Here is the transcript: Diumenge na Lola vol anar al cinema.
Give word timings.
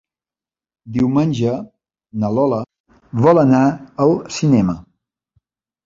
Diumenge 0.95 1.53
na 2.25 2.33
Lola 2.39 2.63
vol 3.29 3.45
anar 3.47 3.63
al 4.07 4.19
cinema. 4.41 4.81